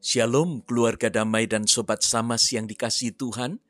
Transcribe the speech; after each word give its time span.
Shalom 0.00 0.64
keluarga 0.64 1.12
damai 1.12 1.44
dan 1.44 1.68
sobat 1.68 2.00
samas 2.00 2.48
yang 2.56 2.64
dikasih 2.64 3.12
Tuhan. 3.20 3.60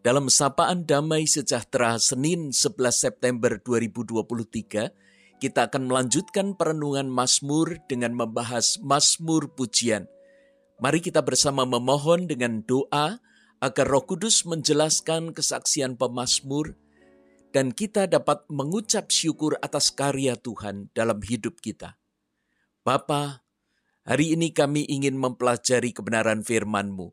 Dalam 0.00 0.32
sapaan 0.32 0.88
damai 0.88 1.28
sejahtera 1.28 2.00
Senin 2.00 2.56
11 2.56 2.88
September 2.88 3.60
2023, 3.60 5.44
kita 5.44 5.60
akan 5.68 5.84
melanjutkan 5.84 6.56
perenungan 6.56 7.04
Mazmur 7.12 7.84
dengan 7.84 8.16
membahas 8.16 8.80
Mazmur 8.80 9.52
pujian. 9.52 10.08
Mari 10.80 11.04
kita 11.04 11.20
bersama 11.20 11.68
memohon 11.68 12.32
dengan 12.32 12.64
doa 12.64 13.20
agar 13.60 13.84
Roh 13.84 14.08
Kudus 14.08 14.48
menjelaskan 14.48 15.36
kesaksian 15.36 16.00
pemazmur 16.00 16.80
dan 17.52 17.76
kita 17.76 18.08
dapat 18.08 18.40
mengucap 18.48 19.12
syukur 19.12 19.60
atas 19.60 19.92
karya 19.92 20.32
Tuhan 20.40 20.88
dalam 20.96 21.20
hidup 21.20 21.60
kita. 21.60 22.00
Bapa, 22.80 23.43
hari 24.04 24.36
ini 24.36 24.52
kami 24.52 24.84
ingin 24.84 25.16
mempelajari 25.16 25.96
kebenaran 25.96 26.44
firman-Mu 26.44 27.12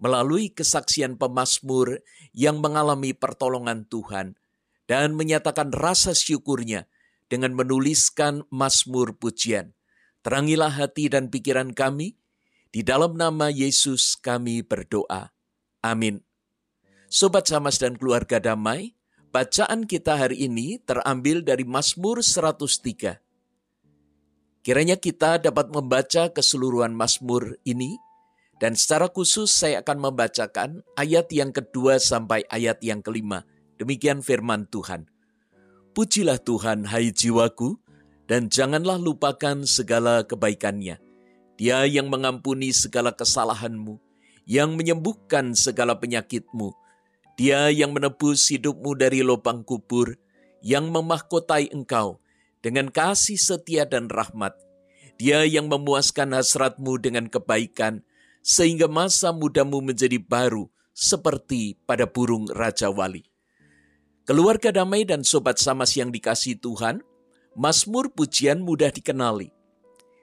melalui 0.00 0.48
kesaksian 0.48 1.20
pemazmur 1.20 2.00
yang 2.32 2.64
mengalami 2.64 3.12
pertolongan 3.12 3.84
Tuhan 3.84 4.40
dan 4.88 5.12
menyatakan 5.14 5.70
rasa 5.70 6.16
syukurnya 6.16 6.88
dengan 7.30 7.54
menuliskan 7.54 8.42
mazmur 8.50 9.14
pujian. 9.14 9.76
Terangilah 10.24 10.72
hati 10.72 11.06
dan 11.06 11.30
pikiran 11.30 11.72
kami, 11.76 12.18
di 12.74 12.82
dalam 12.82 13.14
nama 13.14 13.48
Yesus 13.52 14.18
kami 14.18 14.66
berdoa. 14.66 15.30
Amin. 15.80 16.20
Sobat 17.06 17.46
Samas 17.46 17.78
dan 17.78 17.96
keluarga 17.96 18.42
damai, 18.42 18.98
bacaan 19.30 19.86
kita 19.86 20.18
hari 20.18 20.46
ini 20.46 20.78
terambil 20.82 21.42
dari 21.46 21.62
Mazmur 21.62 22.22
103. 22.22 23.29
Kiranya 24.60 25.00
kita 25.00 25.40
dapat 25.40 25.72
membaca 25.72 26.28
keseluruhan 26.28 26.92
Mazmur 26.92 27.56
ini, 27.64 27.96
dan 28.60 28.76
secara 28.76 29.08
khusus 29.08 29.48
saya 29.48 29.80
akan 29.80 30.12
membacakan 30.12 30.84
ayat 31.00 31.32
yang 31.32 31.48
kedua 31.48 31.96
sampai 31.96 32.44
ayat 32.52 32.76
yang 32.84 33.00
kelima. 33.00 33.48
Demikian 33.80 34.20
firman 34.20 34.68
Tuhan. 34.68 35.08
Pujilah 35.96 36.36
Tuhan, 36.36 36.84
hai 36.84 37.08
jiwaku, 37.08 37.80
dan 38.28 38.52
janganlah 38.52 39.00
lupakan 39.00 39.64
segala 39.64 40.28
kebaikannya. 40.28 41.00
Dia 41.56 41.88
yang 41.88 42.12
mengampuni 42.12 42.76
segala 42.76 43.16
kesalahanmu, 43.16 43.96
yang 44.44 44.76
menyembuhkan 44.76 45.56
segala 45.56 45.96
penyakitmu. 45.96 46.76
Dia 47.40 47.72
yang 47.72 47.96
menebus 47.96 48.52
hidupmu 48.52 48.92
dari 48.92 49.24
lubang 49.24 49.64
kubur, 49.64 50.20
yang 50.60 50.92
memahkotai 50.92 51.72
engkau, 51.72 52.20
dengan 52.60 52.92
kasih 52.92 53.40
setia 53.40 53.88
dan 53.88 54.08
rahmat. 54.12 54.56
Dia 55.20 55.44
yang 55.44 55.68
memuaskan 55.68 56.32
hasratmu 56.32 56.96
dengan 57.00 57.28
kebaikan, 57.28 58.04
sehingga 58.40 58.88
masa 58.88 59.36
mudamu 59.36 59.84
menjadi 59.84 60.16
baru 60.16 60.72
seperti 60.96 61.76
pada 61.84 62.08
burung 62.08 62.48
Raja 62.48 62.88
Wali. 62.88 63.28
Keluarga 64.24 64.72
damai 64.72 65.04
dan 65.04 65.24
sobat 65.24 65.60
samas 65.60 65.92
yang 65.96 66.08
dikasih 66.08 66.56
Tuhan, 66.60 67.04
Mazmur 67.52 68.14
pujian 68.14 68.62
mudah 68.62 68.94
dikenali 68.94 69.50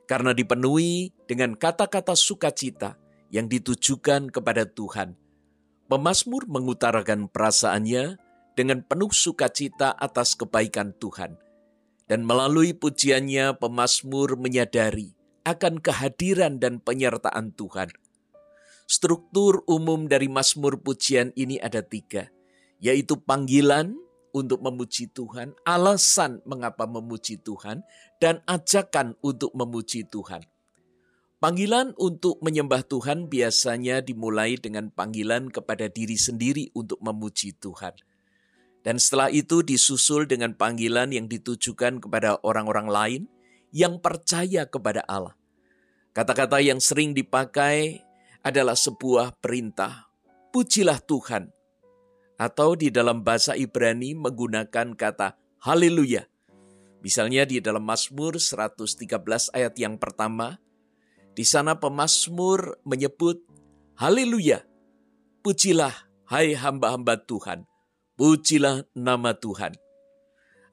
karena 0.07 0.31
dipenuhi 0.31 1.11
dengan 1.27 1.59
kata-kata 1.59 2.15
sukacita 2.15 2.95
yang 3.29 3.51
ditujukan 3.51 4.31
kepada 4.31 4.63
Tuhan. 4.63 5.19
Pemazmur 5.91 6.47
mengutarakan 6.47 7.27
perasaannya 7.27 8.15
dengan 8.55 8.79
penuh 8.87 9.11
sukacita 9.11 9.91
atas 9.91 10.39
kebaikan 10.39 10.95
Tuhan– 10.95 11.35
dan 12.07 12.23
melalui 12.23 12.71
pujiannya 12.71 13.59
pemazmur 13.59 14.39
menyadari 14.39 15.11
akan 15.47 15.79
kehadiran 15.79 16.59
dan 16.59 16.83
penyertaan 16.83 17.55
Tuhan. 17.55 17.91
Struktur 18.87 19.67
umum 19.67 20.07
dari 20.07 20.31
Mazmur 20.31 20.79
pujian 20.79 21.35
ini 21.35 21.59
ada 21.59 21.83
tiga, 21.83 22.31
yaitu 22.79 23.19
panggilan 23.19 23.99
untuk 24.31 24.63
memuji 24.63 25.11
Tuhan, 25.11 25.55
alasan 25.67 26.39
mengapa 26.47 26.87
memuji 26.87 27.35
Tuhan, 27.43 27.83
dan 28.23 28.39
ajakan 28.47 29.19
untuk 29.19 29.51
memuji 29.55 30.07
Tuhan. 30.07 30.43
Panggilan 31.37 31.93
untuk 32.01 32.41
menyembah 32.41 32.81
Tuhan 32.87 33.29
biasanya 33.29 34.01
dimulai 34.01 34.57
dengan 34.57 34.89
panggilan 34.89 35.53
kepada 35.53 35.85
diri 35.85 36.17
sendiri 36.17 36.73
untuk 36.73 36.97
memuji 37.03 37.53
Tuhan. 37.59 37.93
Dan 38.87 39.03
setelah 39.03 39.27
itu 39.27 39.67
disusul 39.67 40.31
dengan 40.31 40.55
panggilan 40.55 41.11
yang 41.11 41.27
ditujukan 41.27 41.99
kepada 41.99 42.39
orang-orang 42.39 42.87
lain 42.87 43.21
yang 43.75 43.99
percaya 43.99 44.63
kepada 44.63 45.03
Allah. 45.11 45.35
Kata-kata 46.15 46.63
yang 46.63 46.79
sering 46.79 47.11
dipakai 47.11 47.99
adalah 48.47 48.79
sebuah 48.79 49.43
perintah, 49.43 50.07
pujilah 50.55 51.03
Tuhan. 51.03 51.51
Atau 52.39 52.79
di 52.79 52.87
dalam 52.87 53.27
bahasa 53.27 53.59
Ibrani 53.59 54.15
menggunakan 54.15 54.95
kata 54.95 55.35
haleluya. 55.67 56.23
Misalnya 57.03 57.43
di 57.43 57.59
dalam 57.59 57.83
Mazmur 57.83 58.39
113 58.39 59.51
ayat 59.51 59.75
yang 59.75 59.99
pertama, 59.99 60.63
di 61.35 61.43
sana 61.43 61.75
pemazmur 61.75 62.79
menyebut 62.87 63.43
haleluya, 63.99 64.63
pujilah 65.43 65.91
hai 66.31 66.55
hamba-hamba 66.55 67.19
Tuhan 67.27 67.67
Pujilah 68.17 68.81
nama 68.97 69.37
Tuhan. 69.37 69.77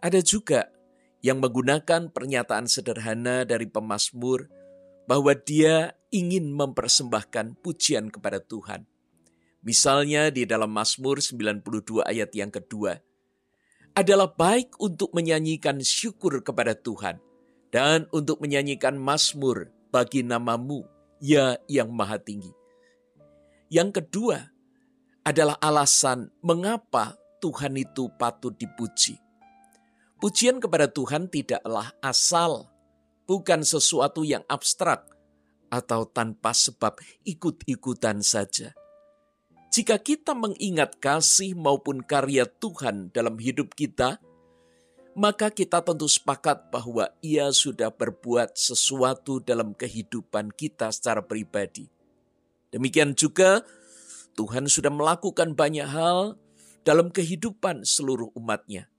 Ada 0.00 0.24
juga 0.24 0.72
yang 1.20 1.44
menggunakan 1.44 2.08
pernyataan 2.08 2.64
sederhana 2.64 3.44
dari 3.44 3.68
pemazmur 3.68 4.48
bahwa 5.04 5.36
dia 5.36 5.92
ingin 6.08 6.48
mempersembahkan 6.56 7.60
pujian 7.60 8.08
kepada 8.08 8.40
Tuhan. 8.40 8.88
Misalnya 9.60 10.32
di 10.32 10.48
dalam 10.48 10.72
Mazmur 10.72 11.20
92 11.20 12.04
ayat 12.04 12.32
yang 12.32 12.48
kedua, 12.48 12.96
adalah 13.92 14.32
baik 14.32 14.80
untuk 14.80 15.12
menyanyikan 15.12 15.84
syukur 15.84 16.40
kepada 16.40 16.72
Tuhan 16.72 17.20
dan 17.70 18.10
untuk 18.10 18.42
menyanyikan 18.42 18.96
mazmur 18.98 19.70
bagi 19.94 20.26
namamu, 20.26 20.82
ya 21.22 21.60
yang 21.70 21.94
maha 21.94 22.18
tinggi. 22.18 22.50
Yang 23.70 24.02
kedua 24.02 24.50
adalah 25.22 25.56
alasan 25.62 26.28
mengapa 26.42 27.16
Tuhan 27.44 27.76
itu 27.76 28.08
patut 28.16 28.56
dipuji. 28.56 29.20
Pujian 30.16 30.64
kepada 30.64 30.88
Tuhan 30.88 31.28
tidaklah 31.28 31.92
asal, 32.00 32.72
bukan 33.28 33.60
sesuatu 33.60 34.24
yang 34.24 34.40
abstrak 34.48 35.04
atau 35.68 36.08
tanpa 36.08 36.56
sebab 36.56 36.96
ikut-ikutan 37.28 38.24
saja. 38.24 38.72
Jika 39.68 40.00
kita 40.00 40.32
mengingat 40.32 40.96
kasih 40.96 41.52
maupun 41.52 42.00
karya 42.00 42.48
Tuhan 42.48 43.12
dalam 43.12 43.36
hidup 43.36 43.76
kita, 43.76 44.16
maka 45.12 45.52
kita 45.52 45.84
tentu 45.84 46.08
sepakat 46.08 46.72
bahwa 46.72 47.12
Ia 47.20 47.52
sudah 47.52 47.92
berbuat 47.92 48.56
sesuatu 48.56 49.44
dalam 49.44 49.76
kehidupan 49.76 50.48
kita 50.56 50.88
secara 50.88 51.20
pribadi. 51.20 51.92
Demikian 52.72 53.12
juga, 53.12 53.60
Tuhan 54.32 54.64
sudah 54.64 54.88
melakukan 54.88 55.52
banyak 55.52 55.84
hal 55.84 56.40
dalam 56.84 57.08
kehidupan 57.10 57.82
seluruh 57.82 58.30
umatnya. 58.36 58.92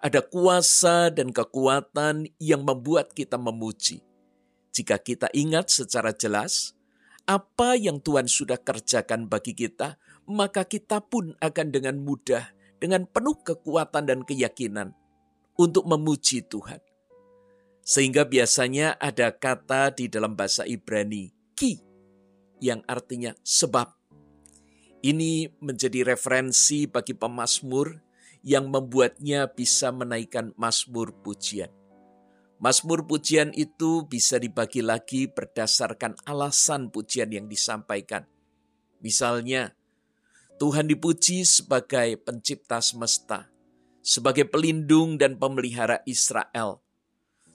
Ada 0.00 0.24
kuasa 0.24 1.12
dan 1.12 1.28
kekuatan 1.34 2.32
yang 2.40 2.64
membuat 2.64 3.12
kita 3.12 3.36
memuji. 3.36 4.00
Jika 4.72 4.96
kita 4.96 5.28
ingat 5.36 5.68
secara 5.68 6.16
jelas 6.16 6.72
apa 7.28 7.76
yang 7.76 8.00
Tuhan 8.00 8.24
sudah 8.24 8.56
kerjakan 8.56 9.28
bagi 9.28 9.52
kita, 9.52 10.00
maka 10.24 10.64
kita 10.64 11.04
pun 11.04 11.36
akan 11.36 11.66
dengan 11.68 12.00
mudah, 12.00 12.48
dengan 12.80 13.04
penuh 13.04 13.36
kekuatan 13.44 14.08
dan 14.08 14.24
keyakinan 14.24 14.96
untuk 15.60 15.84
memuji 15.84 16.40
Tuhan. 16.48 16.80
Sehingga 17.84 18.24
biasanya 18.24 18.96
ada 18.96 19.34
kata 19.36 19.92
di 19.92 20.08
dalam 20.08 20.32
bahasa 20.32 20.64
Ibrani, 20.64 21.28
ki, 21.52 21.82
yang 22.64 22.80
artinya 22.88 23.36
sebab 23.44 23.99
ini 25.00 25.48
menjadi 25.60 26.04
referensi 26.04 26.84
bagi 26.84 27.16
pemazmur 27.16 27.96
yang 28.44 28.68
membuatnya 28.72 29.48
bisa 29.52 29.92
menaikkan 29.92 30.52
mazmur 30.56 31.12
pujian. 31.24 31.68
Mazmur 32.60 33.08
pujian 33.08 33.56
itu 33.56 34.04
bisa 34.04 34.36
dibagi 34.36 34.84
lagi 34.84 35.24
berdasarkan 35.32 36.20
alasan 36.28 36.92
pujian 36.92 37.32
yang 37.32 37.48
disampaikan. 37.48 38.28
Misalnya, 39.00 39.72
Tuhan 40.60 40.84
dipuji 40.84 41.48
sebagai 41.48 42.20
pencipta 42.20 42.84
semesta, 42.84 43.48
sebagai 44.04 44.44
pelindung 44.44 45.16
dan 45.16 45.40
pemelihara 45.40 46.04
Israel, 46.04 46.84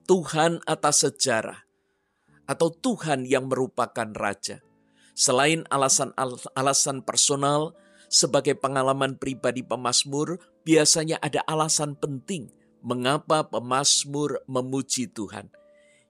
Tuhan 0.09 0.65
atas 0.65 1.05
sejarah, 1.05 1.69
atau 2.49 2.73
Tuhan 2.73 3.29
yang 3.29 3.45
merupakan 3.45 4.09
raja. 4.09 4.65
Selain 5.15 5.63
alasan-alasan 5.71 6.99
personal, 7.07 7.71
sebagai 8.11 8.59
pengalaman 8.59 9.15
pribadi 9.15 9.63
pemazmur, 9.63 10.43
biasanya 10.67 11.17
ada 11.23 11.39
alasan 11.47 11.95
penting 11.95 12.51
mengapa 12.83 13.47
pemazmur 13.47 14.43
memuji 14.45 15.07
Tuhan, 15.07 15.49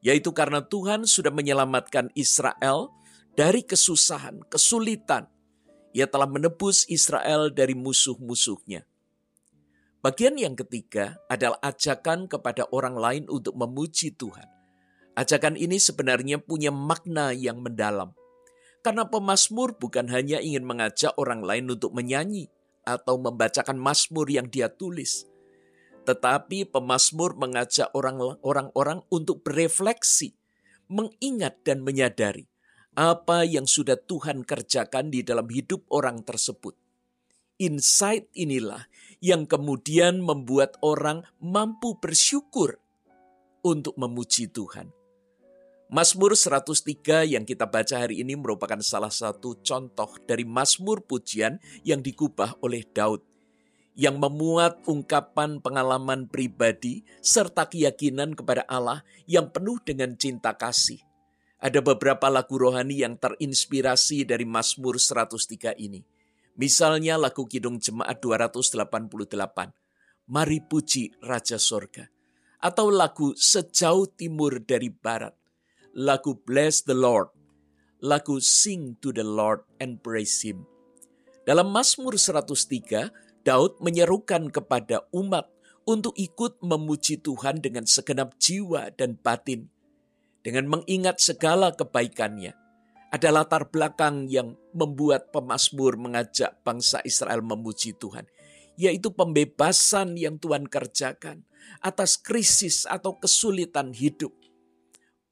yaitu 0.01 0.33
karena 0.33 0.65
Tuhan 0.65 1.05
sudah 1.05 1.29
menyelamatkan 1.29 2.09
Israel 2.17 2.91
dari 3.37 3.61
kesusahan, 3.61 4.43
kesulitan. 4.49 5.29
Ia 5.95 6.09
telah 6.09 6.27
menebus 6.27 6.83
Israel 6.91 7.53
dari 7.53 7.71
musuh-musuhnya. 7.77 8.83
Bagian 10.03 10.35
yang 10.35 10.57
ketiga 10.59 11.21
adalah 11.31 11.61
ajakan 11.63 12.27
kepada 12.27 12.67
orang 12.75 12.99
lain 12.99 13.23
untuk 13.31 13.55
memuji 13.55 14.11
Tuhan. 14.11 14.49
Ajakan 15.15 15.55
ini 15.55 15.79
sebenarnya 15.79 16.43
punya 16.43 16.73
makna 16.73 17.31
yang 17.31 17.63
mendalam. 17.63 18.11
Karena 18.85 19.09
pemazmur 19.09 19.81
bukan 19.81 20.13
hanya 20.13 20.37
ingin 20.37 20.61
mengajak 20.61 21.17
orang 21.17 21.41
lain 21.41 21.73
untuk 21.73 21.89
menyanyi 21.97 22.53
atau 22.85 23.17
membacakan 23.17 23.81
mazmur 23.81 24.29
yang 24.29 24.45
dia 24.45 24.69
tulis, 24.69 25.25
tetapi 26.05 26.69
pemazmur 26.69 27.33
mengajak 27.33 27.89
orang-orang 27.97 29.01
untuk 29.09 29.41
berefleksi, 29.41 30.37
mengingat 30.85 31.65
dan 31.65 31.81
menyadari 31.81 32.45
apa 32.93 33.41
yang 33.41 33.65
sudah 33.65 33.97
Tuhan 33.97 34.45
kerjakan 34.45 35.09
di 35.09 35.25
dalam 35.25 35.49
hidup 35.49 35.89
orang 35.89 36.21
tersebut. 36.21 36.77
Insight 37.57 38.29
inilah 38.37 38.85
yang 39.17 39.49
kemudian 39.49 40.21
membuat 40.21 40.77
orang 40.85 41.25
mampu 41.41 41.97
bersyukur 41.97 42.77
untuk 43.65 43.97
memuji 43.97 44.45
Tuhan. 44.45 44.93
Mazmur 45.95 46.35
103 46.35 47.23
yang 47.23 47.47
kita 47.47 47.71
baca 47.71 48.03
hari 48.03 48.19
ini 48.19 48.35
merupakan 48.35 48.83
salah 48.83 49.07
satu 49.07 49.63
contoh 49.63 50.11
dari 50.27 50.43
Mazmur 50.43 50.99
pujian 50.99 51.55
yang 51.87 52.03
digubah 52.03 52.59
oleh 52.59 52.83
Daud 52.83 53.23
yang 53.95 54.19
memuat 54.19 54.83
ungkapan 54.91 55.63
pengalaman 55.63 56.27
pribadi 56.27 57.07
serta 57.23 57.71
keyakinan 57.71 58.35
kepada 58.35 58.67
Allah 58.67 59.07
yang 59.23 59.47
penuh 59.47 59.79
dengan 59.87 60.19
cinta 60.19 60.51
kasih. 60.51 60.99
Ada 61.63 61.79
beberapa 61.79 62.27
lagu 62.27 62.59
rohani 62.59 62.99
yang 62.99 63.15
terinspirasi 63.15 64.27
dari 64.27 64.43
Mazmur 64.43 64.99
103 64.99 65.79
ini. 65.79 66.03
Misalnya 66.59 67.15
lagu 67.15 67.47
Kidung 67.47 67.79
Jemaat 67.79 68.19
288, 68.19 69.71
Mari 70.27 70.59
Puji 70.59 71.15
Raja 71.23 71.55
Sorga. 71.55 72.11
Atau 72.59 72.91
lagu 72.91 73.31
Sejauh 73.39 74.11
Timur 74.11 74.59
dari 74.59 74.91
Barat, 74.91 75.44
lagu 75.95 76.35
Bless 76.43 76.83
the 76.83 76.93
Lord, 76.93 77.31
lagu 78.03 78.43
Sing 78.43 78.99
to 78.99 79.15
the 79.15 79.23
Lord 79.23 79.63
and 79.79 80.03
Praise 80.03 80.43
Him. 80.43 80.67
Dalam 81.47 81.71
Mazmur 81.71 82.19
103, 82.19 83.47
Daud 83.47 83.79
menyerukan 83.79 84.51
kepada 84.51 85.07
umat 85.15 85.47
untuk 85.87 86.11
ikut 86.19 86.59
memuji 86.59 87.23
Tuhan 87.23 87.63
dengan 87.63 87.87
segenap 87.87 88.35
jiwa 88.35 88.91
dan 88.91 89.15
batin. 89.15 89.71
Dengan 90.43 90.67
mengingat 90.67 91.23
segala 91.23 91.71
kebaikannya. 91.71 92.51
Ada 93.15 93.31
latar 93.31 93.71
belakang 93.71 94.27
yang 94.27 94.59
membuat 94.75 95.31
pemazmur 95.31 95.95
mengajak 95.95 96.59
bangsa 96.67 96.99
Israel 97.07 97.39
memuji 97.39 97.95
Tuhan. 97.95 98.27
Yaitu 98.75 99.15
pembebasan 99.15 100.19
yang 100.19 100.35
Tuhan 100.35 100.67
kerjakan 100.67 101.47
atas 101.79 102.19
krisis 102.19 102.83
atau 102.83 103.15
kesulitan 103.15 103.95
hidup 103.95 104.35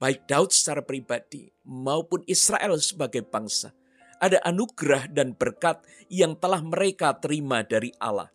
baik 0.04 0.28
Daud 0.28 0.52
secara 0.52 0.84
pribadi 0.84 1.48
maupun 1.64 2.28
Israel 2.28 2.76
sebagai 2.84 3.24
bangsa, 3.24 3.72
ada 4.20 4.36
anugerah 4.44 5.08
dan 5.08 5.32
berkat 5.32 5.80
yang 6.12 6.36
telah 6.36 6.60
mereka 6.60 7.16
terima 7.16 7.64
dari 7.64 7.96
Allah. 8.04 8.28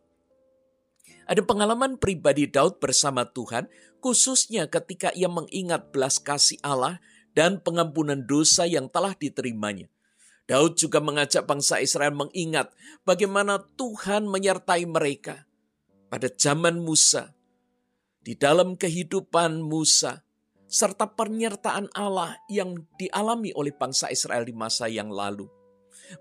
Ada 1.28 1.44
pengalaman 1.44 2.00
pribadi 2.00 2.48
Daud 2.48 2.80
bersama 2.80 3.28
Tuhan, 3.28 3.68
khususnya 4.00 4.64
ketika 4.72 5.12
ia 5.12 5.28
mengingat 5.28 5.92
belas 5.92 6.16
kasih 6.16 6.56
Allah 6.64 7.04
dan 7.36 7.60
pengampunan 7.60 8.24
dosa 8.24 8.64
yang 8.64 8.88
telah 8.88 9.12
diterimanya. 9.12 9.92
Daud 10.48 10.80
juga 10.80 11.04
mengajak 11.04 11.44
bangsa 11.44 11.84
Israel 11.84 12.16
mengingat 12.16 12.72
bagaimana 13.04 13.60
Tuhan 13.76 14.24
menyertai 14.24 14.88
mereka 14.88 15.44
pada 16.08 16.32
zaman 16.32 16.80
Musa. 16.80 17.36
Di 18.24 18.32
dalam 18.32 18.72
kehidupan 18.72 19.60
Musa, 19.60 20.24
serta 20.68 21.08
penyertaan 21.08 21.88
Allah 21.96 22.36
yang 22.52 22.76
dialami 23.00 23.50
oleh 23.56 23.72
bangsa 23.72 24.12
Israel 24.12 24.44
di 24.44 24.52
masa 24.52 24.86
yang 24.86 25.08
lalu. 25.08 25.48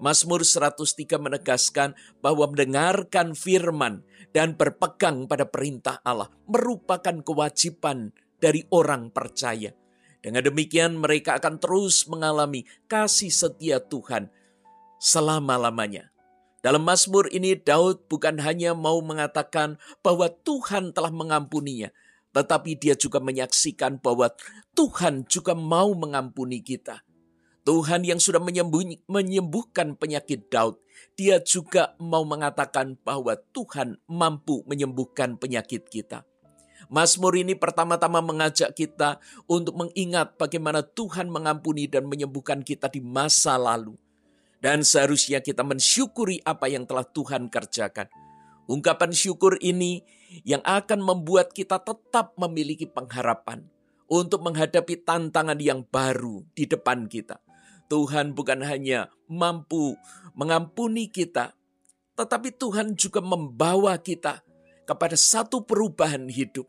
Mazmur 0.04 0.44
103 0.44 1.16
menegaskan 1.16 1.96
bahwa 2.20 2.52
mendengarkan 2.52 3.32
firman 3.36 4.04
dan 4.36 4.56
berpegang 4.56 5.28
pada 5.28 5.48
perintah 5.48 6.04
Allah 6.04 6.28
merupakan 6.48 7.24
kewajiban 7.24 8.12
dari 8.40 8.68
orang 8.72 9.12
percaya. 9.12 9.72
Dengan 10.20 10.44
demikian 10.44 11.00
mereka 11.00 11.40
akan 11.40 11.62
terus 11.62 12.04
mengalami 12.10 12.68
kasih 12.92 13.32
setia 13.32 13.80
Tuhan 13.80 14.28
selama-lamanya. 15.00 16.12
Dalam 16.60 16.84
Mazmur 16.84 17.32
ini 17.32 17.56
Daud 17.56 18.12
bukan 18.12 18.44
hanya 18.44 18.76
mau 18.76 19.00
mengatakan 19.00 19.80
bahwa 20.04 20.28
Tuhan 20.28 20.92
telah 20.92 21.14
mengampuninya, 21.14 21.94
tetapi 22.36 22.78
dia 22.78 22.94
juga 22.94 23.18
menyaksikan 23.20 24.00
bahwa 24.00 24.32
Tuhan 24.74 25.28
juga 25.28 25.58
mau 25.58 25.92
mengampuni 25.98 26.62
kita. 26.62 27.02
Tuhan 27.68 28.08
yang 28.08 28.16
sudah 28.16 28.40
menyembuhkan 29.12 30.00
penyakit 30.00 30.48
Daud, 30.48 30.80
dia 31.20 31.44
juga 31.44 32.00
mau 32.00 32.24
mengatakan 32.24 32.96
bahwa 33.04 33.36
Tuhan 33.52 34.00
mampu 34.08 34.64
menyembuhkan 34.64 35.36
penyakit 35.36 35.92
kita. 35.92 36.24
Mazmur 36.88 37.36
ini 37.36 37.60
pertama-tama 37.60 38.24
mengajak 38.24 38.72
kita 38.72 39.20
untuk 39.52 39.76
mengingat 39.76 40.40
bagaimana 40.40 40.80
Tuhan 40.80 41.28
mengampuni 41.28 41.92
dan 41.92 42.08
menyembuhkan 42.08 42.64
kita 42.64 42.88
di 42.88 43.04
masa 43.04 43.60
lalu. 43.60 44.00
Dan 44.64 44.88
seharusnya 44.88 45.44
kita 45.44 45.68
mensyukuri 45.68 46.40
apa 46.48 46.72
yang 46.72 46.88
telah 46.88 47.04
Tuhan 47.04 47.52
kerjakan. 47.52 48.08
Ungkapan 48.72 49.12
syukur 49.12 49.60
ini 49.60 50.02
yang 50.44 50.60
akan 50.64 51.00
membuat 51.00 51.56
kita 51.56 51.80
tetap 51.80 52.36
memiliki 52.36 52.88
pengharapan 52.88 53.64
untuk 54.08 54.44
menghadapi 54.44 55.04
tantangan 55.04 55.60
yang 55.60 55.84
baru 55.88 56.44
di 56.56 56.68
depan 56.68 57.08
kita. 57.08 57.40
Tuhan 57.88 58.36
bukan 58.36 58.64
hanya 58.68 59.08
mampu 59.32 59.96
mengampuni 60.36 61.08
kita, 61.08 61.56
tetapi 62.20 62.56
Tuhan 62.56 63.00
juga 63.00 63.24
membawa 63.24 63.96
kita 64.00 64.44
kepada 64.84 65.16
satu 65.16 65.64
perubahan 65.64 66.28
hidup. 66.28 66.68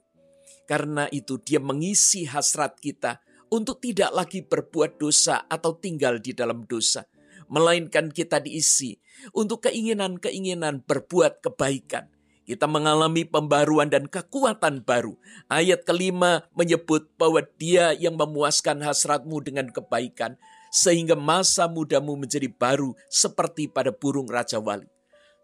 Karena 0.68 1.10
itu, 1.10 1.40
Dia 1.42 1.58
mengisi 1.58 2.28
hasrat 2.28 2.78
kita 2.78 3.18
untuk 3.48 3.80
tidak 3.80 4.12
lagi 4.12 4.44
berbuat 4.44 5.00
dosa 5.00 5.48
atau 5.48 5.74
tinggal 5.74 6.20
di 6.20 6.36
dalam 6.36 6.68
dosa, 6.68 7.08
melainkan 7.48 8.12
kita 8.12 8.38
diisi 8.44 8.94
untuk 9.32 9.66
keinginan-keinginan 9.66 10.84
berbuat 10.84 11.40
kebaikan 11.40 12.17
kita 12.48 12.64
mengalami 12.64 13.28
pembaruan 13.28 13.92
dan 13.92 14.08
kekuatan 14.08 14.80
baru. 14.80 15.20
Ayat 15.52 15.84
kelima 15.84 16.48
menyebut 16.56 17.12
bahwa 17.20 17.44
dia 17.60 17.92
yang 17.92 18.16
memuaskan 18.16 18.80
hasratmu 18.80 19.44
dengan 19.44 19.68
kebaikan, 19.68 20.40
sehingga 20.72 21.12
masa 21.12 21.68
mudamu 21.68 22.16
menjadi 22.16 22.48
baru 22.48 22.96
seperti 23.12 23.68
pada 23.68 23.92
burung 23.92 24.32
Raja 24.32 24.56
Wali. 24.56 24.88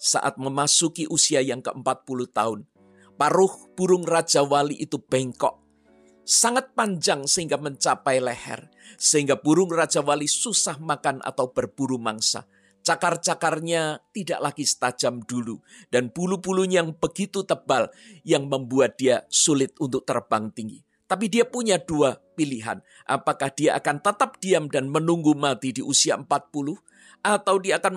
Saat 0.00 0.40
memasuki 0.40 1.04
usia 1.04 1.44
yang 1.44 1.60
ke-40 1.60 2.18
tahun, 2.32 2.64
paruh 3.20 3.52
burung 3.76 4.08
Raja 4.08 4.40
Wali 4.40 4.80
itu 4.80 4.96
bengkok. 4.96 5.60
Sangat 6.24 6.72
panjang 6.72 7.28
sehingga 7.28 7.60
mencapai 7.60 8.16
leher, 8.16 8.72
sehingga 8.96 9.36
burung 9.36 9.68
Raja 9.68 10.00
Wali 10.00 10.24
susah 10.24 10.80
makan 10.80 11.20
atau 11.20 11.52
berburu 11.52 12.00
mangsa. 12.00 12.48
Cakar-cakarnya 12.84 14.12
tidak 14.12 14.44
lagi 14.44 14.68
setajam 14.68 15.24
dulu 15.24 15.56
dan 15.88 16.12
bulu-bulunya 16.12 16.84
yang 16.84 16.92
begitu 16.92 17.40
tebal 17.40 17.88
yang 18.28 18.44
membuat 18.44 19.00
dia 19.00 19.24
sulit 19.32 19.72
untuk 19.80 20.04
terbang 20.04 20.52
tinggi. 20.52 20.84
Tapi 21.08 21.32
dia 21.32 21.48
punya 21.48 21.80
dua 21.80 22.20
pilihan. 22.36 22.84
Apakah 23.08 23.48
dia 23.56 23.80
akan 23.80 24.04
tetap 24.04 24.36
diam 24.36 24.68
dan 24.68 24.92
menunggu 24.92 25.32
mati 25.32 25.72
di 25.72 25.80
usia 25.80 26.20
40 26.20 26.28
atau 27.24 27.56
dia 27.56 27.80
akan 27.80 27.94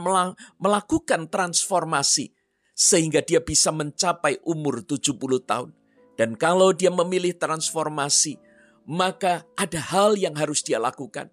melakukan 0.56 1.28
transformasi 1.28 2.32
sehingga 2.72 3.20
dia 3.20 3.44
bisa 3.44 3.76
mencapai 3.76 4.40
umur 4.48 4.88
70 4.88 5.20
tahun. 5.44 5.76
Dan 6.16 6.40
kalau 6.40 6.72
dia 6.72 6.90
memilih 6.90 7.36
transformasi, 7.36 8.40
maka 8.88 9.44
ada 9.60 9.84
hal 9.84 10.16
yang 10.16 10.34
harus 10.40 10.64
dia 10.64 10.80
lakukan. 10.80 11.28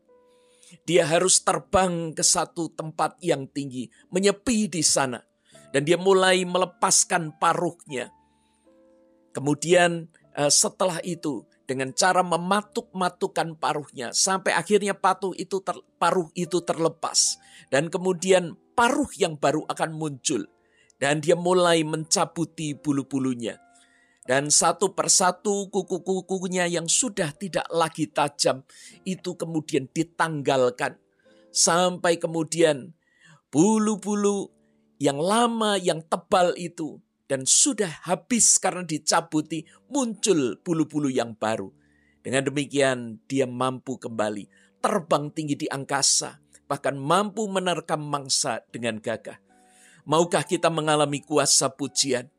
Dia 0.83 1.07
harus 1.07 1.38
terbang 1.47 2.11
ke 2.11 2.26
satu 2.26 2.75
tempat 2.75 3.14
yang 3.23 3.47
tinggi, 3.47 3.87
menyepi 4.11 4.66
di 4.66 4.83
sana. 4.83 5.23
Dan 5.71 5.87
dia 5.87 5.99
mulai 5.99 6.43
melepaskan 6.43 7.38
paruhnya. 7.38 8.11
Kemudian 9.35 10.11
eh, 10.35 10.50
setelah 10.50 10.99
itu 11.07 11.47
dengan 11.64 11.97
cara 11.97 12.21
mematuk-matukan 12.21 13.57
paruhnya 13.57 14.12
sampai 14.12 14.52
akhirnya 14.52 14.93
patuh 14.93 15.33
itu 15.33 15.64
ter, 15.64 15.75
paruh 15.97 16.28
itu 16.37 16.61
terlepas 16.61 17.40
dan 17.73 17.88
kemudian 17.88 18.52
paruh 18.76 19.09
yang 19.16 19.40
baru 19.40 19.64
akan 19.73 19.97
muncul 19.97 20.45
dan 21.00 21.25
dia 21.25 21.35
mulai 21.35 21.81
mencabuti 21.83 22.76
bulu-bulunya 22.76 23.63
dan 24.25 24.49
satu 24.49 24.97
persatu 24.97 25.69
kuku-kukunya 25.69 26.64
yang 26.69 26.88
sudah 26.88 27.33
tidak 27.37 27.69
lagi 27.69 28.09
tajam 28.09 28.64
itu 29.04 29.37
kemudian 29.37 29.88
ditanggalkan 29.93 31.00
Sampai 31.54 32.19
kemudian 32.19 32.99
bulu-bulu 33.54 34.50
yang 34.99 35.23
lama, 35.23 35.78
yang 35.78 36.02
tebal 36.02 36.50
itu, 36.59 36.99
dan 37.31 37.47
sudah 37.47 38.02
habis 38.11 38.59
karena 38.59 38.83
dicabuti, 38.83 39.62
muncul 39.87 40.59
bulu-bulu 40.66 41.07
yang 41.07 41.38
baru. 41.38 41.71
Dengan 42.26 42.50
demikian, 42.50 43.23
dia 43.31 43.47
mampu 43.47 44.02
kembali 44.02 44.50
terbang 44.83 45.31
tinggi 45.31 45.54
di 45.54 45.71
angkasa, 45.71 46.43
bahkan 46.66 46.99
mampu 46.99 47.47
menerkam 47.47 48.02
mangsa 48.02 48.66
dengan 48.75 48.99
gagah. 48.99 49.38
Maukah 50.11 50.43
kita 50.43 50.75
mengalami 50.75 51.23
kuasa 51.23 51.71
pujian? 51.71 52.34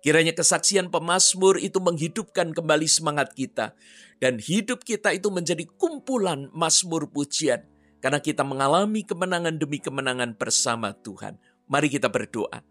Kiranya 0.00 0.32
kesaksian 0.32 0.88
pemazmur 0.88 1.60
itu 1.60 1.76
menghidupkan 1.76 2.56
kembali 2.56 2.88
semangat 2.88 3.36
kita. 3.36 3.76
Dan 4.16 4.40
hidup 4.40 4.84
kita 4.84 5.12
itu 5.12 5.28
menjadi 5.28 5.68
kumpulan 5.76 6.48
mazmur 6.56 7.08
pujian. 7.12 7.68
Karena 8.00 8.16
kita 8.16 8.40
mengalami 8.40 9.04
kemenangan 9.04 9.60
demi 9.60 9.76
kemenangan 9.76 10.32
bersama 10.40 10.96
Tuhan. 10.96 11.36
Mari 11.68 11.92
kita 11.92 12.08
berdoa. 12.08 12.64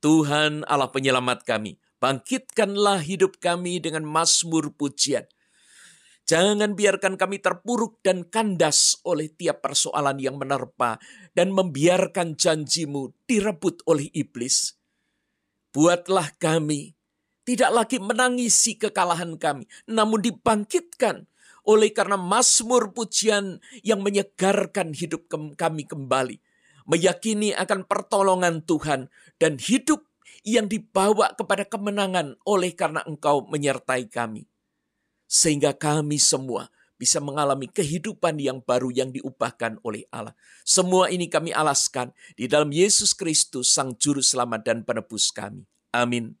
Tuhan 0.00 0.64
Allah 0.64 0.88
penyelamat 0.88 1.44
kami, 1.44 1.76
bangkitkanlah 2.00 3.04
hidup 3.04 3.36
kami 3.36 3.76
dengan 3.84 4.08
mazmur 4.08 4.72
pujian. 4.72 5.28
Jangan 6.24 6.72
biarkan 6.72 7.20
kami 7.20 7.44
terpuruk 7.44 8.00
dan 8.00 8.24
kandas 8.24 8.96
oleh 9.04 9.28
tiap 9.28 9.60
persoalan 9.60 10.16
yang 10.16 10.40
menerpa 10.40 10.96
dan 11.36 11.52
membiarkan 11.52 12.40
janjimu 12.40 13.12
direbut 13.28 13.84
oleh 13.84 14.08
iblis. 14.16 14.79
Buatlah 15.70 16.34
kami 16.38 16.98
tidak 17.46 17.70
lagi 17.74 17.98
menangisi 17.98 18.78
kekalahan 18.78 19.34
kami, 19.34 19.66
namun 19.90 20.22
dibangkitkan 20.22 21.26
oleh 21.66 21.90
karena 21.90 22.14
mazmur 22.14 22.94
pujian 22.94 23.58
yang 23.82 24.02
menyegarkan 24.06 24.94
hidup 24.94 25.26
kami 25.58 25.82
kembali. 25.86 26.38
Meyakini 26.90 27.54
akan 27.54 27.86
pertolongan 27.86 28.66
Tuhan 28.66 29.10
dan 29.38 29.58
hidup 29.62 30.02
yang 30.42 30.66
dibawa 30.66 31.36
kepada 31.36 31.68
kemenangan 31.68 32.34
oleh 32.48 32.72
karena 32.72 33.04
engkau 33.04 33.44
menyertai 33.46 34.08
kami 34.08 34.48
sehingga 35.30 35.70
kami 35.70 36.18
semua 36.18 36.66
bisa 37.00 37.16
mengalami 37.16 37.64
kehidupan 37.72 38.36
yang 38.36 38.60
baru 38.60 38.92
yang 38.92 39.08
diubahkan 39.08 39.80
oleh 39.80 40.04
Allah. 40.12 40.36
Semua 40.68 41.08
ini 41.08 41.32
kami 41.32 41.56
alaskan 41.56 42.12
di 42.36 42.44
dalam 42.44 42.68
Yesus 42.68 43.16
Kristus, 43.16 43.72
Sang 43.72 43.96
Juru 43.96 44.20
Selamat 44.20 44.60
dan 44.68 44.84
Penebus 44.84 45.32
kami. 45.32 45.64
Amin. 45.96 46.39